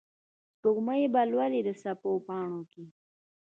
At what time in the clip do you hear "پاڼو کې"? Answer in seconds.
2.27-2.83